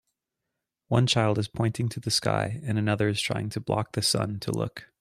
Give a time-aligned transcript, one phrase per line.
[0.87, 4.39] One child is pointing to the sky and another is trying to block the sun
[4.39, 4.89] to look